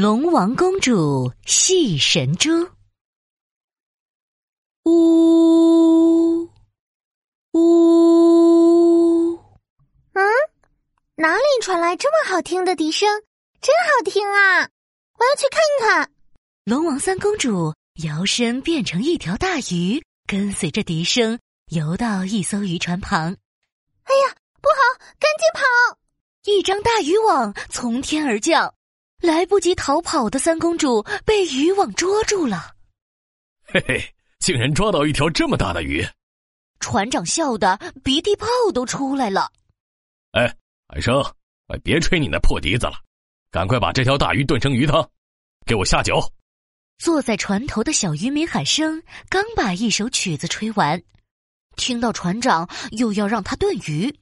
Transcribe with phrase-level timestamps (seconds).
[0.00, 2.70] 龙王公主戏神珠，
[4.84, 6.48] 呜
[7.50, 9.34] 呜，
[10.12, 10.22] 嗯，
[11.16, 13.08] 哪里传来这么好听的笛声？
[13.60, 14.60] 真好听啊！
[14.60, 16.12] 我要去看看。
[16.62, 17.74] 龙王三公主
[18.04, 21.40] 摇身变成一条大鱼，跟随着笛声
[21.72, 23.36] 游到一艘渔船旁。
[24.04, 24.76] 哎呀，不好，
[25.18, 25.98] 赶紧跑！
[26.44, 28.72] 一张大渔网从天而降。
[29.20, 32.74] 来不及逃跑的三公主被渔网捉住了。
[33.64, 36.06] 嘿嘿，竟然抓到一条这么大的鱼！
[36.80, 39.50] 船长笑得鼻涕泡都出来了。
[40.32, 40.54] 哎，
[40.88, 41.20] 海生，
[41.66, 42.94] 哎别吹你那破笛子了，
[43.50, 45.10] 赶快把这条大鱼炖成鱼汤，
[45.66, 46.20] 给我下酒。
[46.98, 51.02] 坐在船头的小渔民海生刚把一首曲子吹完，
[51.76, 54.16] 听到船长又要让他炖鱼，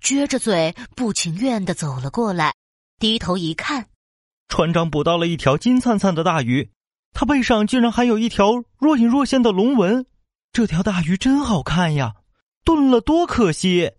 [0.00, 2.54] 撅着嘴不情愿的走了过来，
[3.00, 3.88] 低头一看。
[4.48, 6.70] 船长捕到了一条金灿灿的大鱼，
[7.12, 10.06] 它背上竟然还有一条若隐若现的龙纹。
[10.52, 12.14] 这条大鱼真好看呀，
[12.64, 13.92] 炖了多可惜！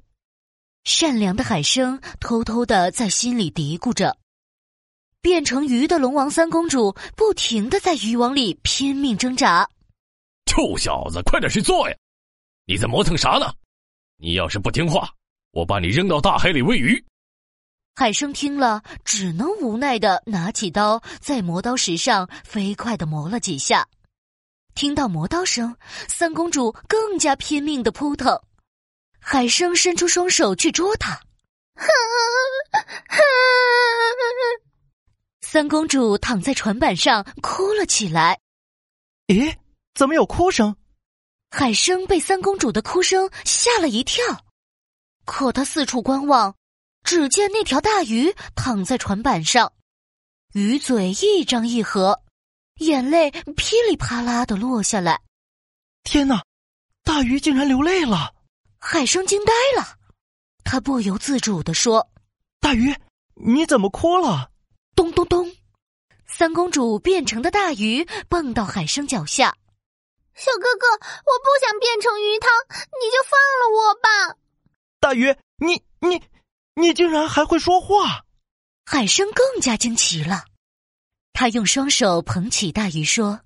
[0.83, 4.17] 善良的海生偷偷的在心里嘀咕着。
[5.22, 9.69] 变成鱼的龙王三公主不停的在渔网里拼命挣扎。
[10.45, 11.95] 臭小子，快点去做呀！
[12.66, 13.53] 你在磨蹭啥呢？
[14.17, 15.09] 你要是不听话，
[15.52, 17.02] 我把你扔到大海里喂鱼。
[18.00, 23.86] 海生听了，只能无奈的拿起刀，在磨刀石上飞快的磨了几下。
[24.73, 25.75] 听到磨刀声，
[26.08, 28.39] 三公主更加拼命的扑腾。
[29.19, 31.19] 海生伸出双手去捉她，
[35.41, 38.39] 三公主躺在船板上哭了起来。
[39.28, 39.53] 咦，
[39.94, 40.73] 怎么有哭声？
[41.52, 44.23] 海生被三公主的哭声吓了一跳，
[45.25, 46.56] 可他四处观望。
[47.03, 49.73] 只见那条大鱼躺在船板上，
[50.53, 52.22] 鱼嘴一张一合，
[52.75, 55.19] 眼泪噼里啪啦的落下来。
[56.03, 56.44] 天哪，
[57.03, 58.33] 大鱼竟然流泪了！
[58.79, 59.97] 海生惊呆了，
[60.63, 62.12] 他不由自主的说
[62.62, 62.96] ：“大鱼，
[63.34, 64.52] 你怎么哭了？”
[64.96, 65.52] 咚咚咚，
[66.28, 69.56] 三公主变成的大鱼蹦到海生脚下。
[70.35, 72.50] 小哥哥，我不想变成鱼汤，
[73.02, 74.38] 你就放了我吧。
[75.00, 76.22] 大鱼，你你。
[76.79, 78.23] 你竟然还会说话！
[78.85, 80.45] 海生更加惊奇了，
[81.34, 83.41] 他用双手捧起大鱼说：“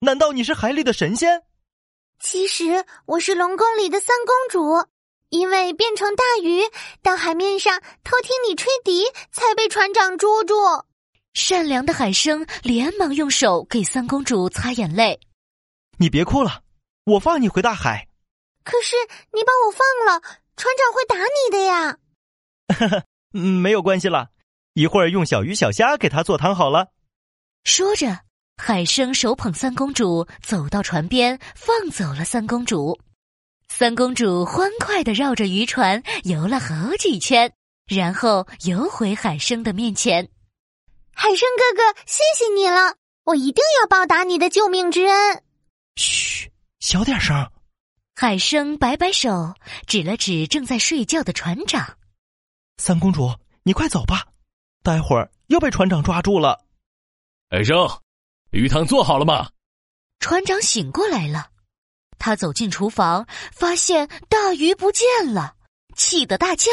[0.00, 1.42] 难道你是海里的神仙？”
[2.18, 4.88] 其实我是龙宫里的三公主，
[5.28, 6.62] 因为变成大鱼
[7.02, 10.54] 到海面上偷听你吹笛，才被船长捉住。
[11.34, 15.20] 善良的海生连忙用手给三公主擦眼泪
[16.00, 16.62] ：“你别哭了，
[17.04, 18.08] 我放你回大海。”
[18.64, 18.96] 可是
[19.32, 20.22] 你把我放了，
[20.56, 21.98] 船长会打你的呀。
[22.68, 24.30] 哈 哈，没有关系了，
[24.74, 26.88] 一会儿用小鱼小虾给他做汤好了。
[27.64, 28.20] 说着，
[28.56, 32.98] 海生手捧三公主走到船边，放走了三公主。
[33.68, 37.52] 三公主欢快的绕着渔船游了好几圈，
[37.86, 40.28] 然后游回海生的面前。
[41.14, 45.42] 海生哥哥，谢谢你了，我一定要报答你的救命之恩。
[45.96, 47.50] 嘘，小点声。
[48.14, 49.54] 海生摆摆手，
[49.86, 51.96] 指了指正在睡觉的船长。
[52.84, 53.32] 三公主，
[53.62, 54.26] 你快走吧，
[54.82, 56.64] 待会儿又被船长抓住了。
[57.48, 57.76] 海生，
[58.50, 59.48] 鱼汤做好了吗？
[60.18, 61.48] 船长醒过来了，
[62.18, 65.54] 他走进厨房，发现大鱼不见了，
[65.94, 66.72] 气得大叫：“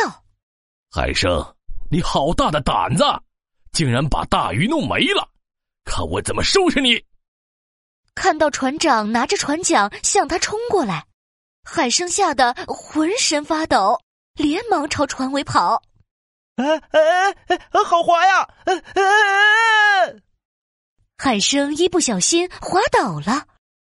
[0.90, 1.56] 海生，
[1.92, 3.04] 你好大的胆子，
[3.72, 5.30] 竟然把大鱼弄没了！
[5.86, 7.06] 看我怎么收拾你！”
[8.16, 11.06] 看到船长拿着船桨向他冲过来，
[11.64, 13.96] 海生吓得浑身发抖，
[14.34, 15.80] 连忙朝船尾跑。
[16.60, 17.84] 哎哎哎！
[17.86, 18.48] 好滑呀！
[18.66, 20.16] 哎哎
[21.18, 23.48] 海生一不小心滑倒了，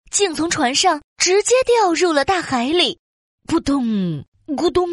[0.10, 3.00] 竟从船上直接掉入了大海里。
[3.48, 3.84] 扑通
[4.48, 4.88] 咕咚，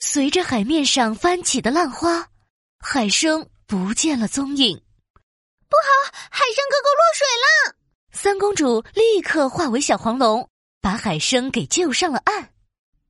[0.00, 2.28] 随着海面上翻起的浪花，
[2.80, 4.76] 海生不见了踪影。
[5.68, 7.74] 不好，海生哥哥落水了！
[8.12, 10.48] 三公主立刻化为小黄龙，
[10.80, 12.34] 把海生给救上了岸。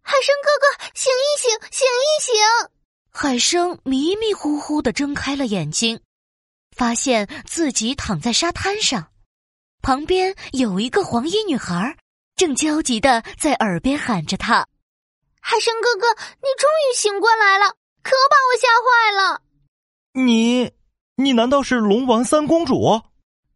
[0.03, 2.35] 海生哥哥，醒一醒，醒一醒！
[3.17, 6.01] 海生迷迷糊糊的睁开了眼睛，
[6.77, 9.07] 发现自己躺在沙滩上，
[9.83, 11.97] 旁边有一个黄衣女孩，
[12.35, 14.67] 正焦急的在耳边喊着他
[15.41, 19.43] ：“海生哥哥，你终于醒过来了，可把我吓坏了！
[20.15, 20.73] 你，
[21.15, 23.01] 你难道是龙王三公主？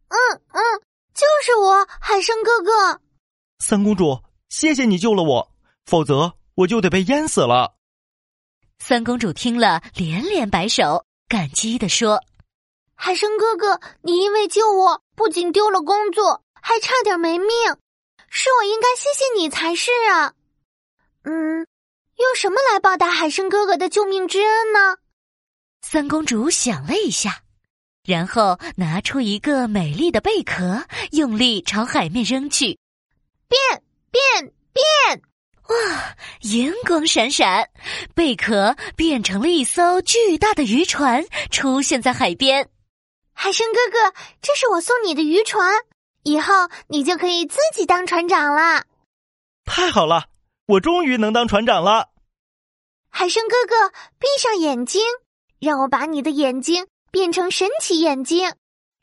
[0.07, 0.17] 嗯
[0.53, 0.61] 嗯，
[1.13, 3.01] 就是我，海生哥哥。
[3.59, 5.51] 三公主，谢谢你救了我，
[5.85, 7.75] 否则我就得被淹死了。”
[8.79, 12.23] 三公主听了，连连摆手，感激地说
[12.95, 17.49] ：“海生哥哥，你因为救我，不仅丢了工作，还差点没命，
[18.29, 20.33] 是我应该谢谢你才是啊。
[21.23, 21.67] 嗯，
[22.15, 24.97] 用什么来报答海生哥哥的救命之恩呢？
[25.81, 27.43] 三公主想了一下，
[28.03, 32.79] 然后拿出一个美丽的贝壳，用力朝海面扔去。
[33.47, 35.21] 变变变！
[36.39, 37.69] 哇，银光闪闪，
[38.15, 42.69] 贝壳变成了一艘巨大的渔船，出现在海边。
[43.33, 45.73] 海生哥哥，这是我送你的渔船，
[46.23, 46.53] 以后
[46.87, 48.85] 你就可以自己当船长了。
[49.65, 50.25] 太好了，
[50.65, 52.09] 我终于能当船长了。
[53.09, 55.01] 海生哥哥，闭上眼睛，
[55.59, 58.53] 让我把你的眼睛变成神奇眼睛，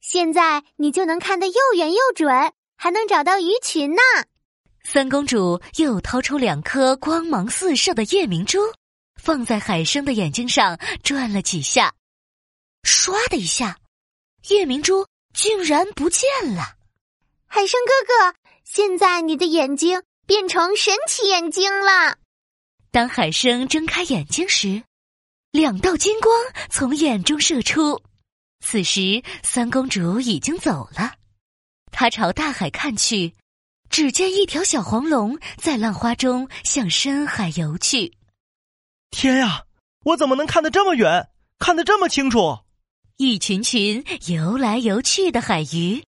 [0.00, 4.00] 现在你就能看得又远又准，还能找到鱼群呢。
[4.88, 8.60] 三公主又掏出两颗光芒四射的夜明珠，
[9.20, 11.92] 放在海生的眼睛上转了几下，
[12.84, 13.76] 唰的一下，
[14.48, 15.04] 夜明珠
[15.34, 16.76] 竟然不见了。
[17.48, 22.18] 海生哥哥，现在你的眼睛变成神奇眼睛了。
[22.92, 24.84] 当海生睁开眼睛时，
[25.50, 26.32] 两道金光
[26.70, 28.00] 从眼中射出。
[28.64, 31.14] 此时，三公主已经走了，
[31.90, 33.34] 她朝大海看去。
[33.96, 38.12] 只见一条小黄龙在浪花中向深海游去。
[39.10, 39.64] 天呀，
[40.04, 42.58] 我怎么能看得这么远，看得这么清楚？
[43.16, 46.04] 一群群游来游去的海鱼，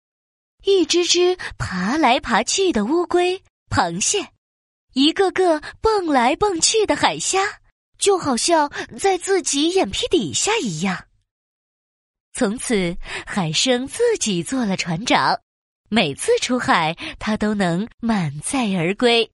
[0.64, 4.30] 一只只爬来爬去的乌龟、螃蟹，
[4.94, 7.42] 一个个蹦来蹦去的海虾，
[7.98, 11.08] 就好像在自己眼皮底下一样。
[12.32, 12.96] 从此，
[13.26, 15.38] 海生自己做了船长。
[15.96, 19.33] 每次出海，他都能满载而归。